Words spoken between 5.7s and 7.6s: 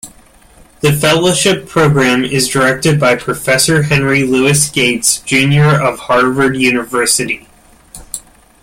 of Harvard University.